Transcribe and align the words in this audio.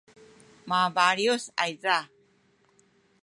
mabaliyus 0.69 1.43
ayza 1.65 1.97